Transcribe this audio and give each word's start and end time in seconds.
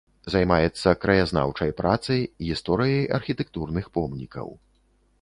Займаецца 0.35 0.93
краязнаўчай 1.03 1.75
працай, 1.83 2.19
гісторыяй 2.49 3.09
архітэктурных 3.21 3.85
помнікаў. 3.99 4.47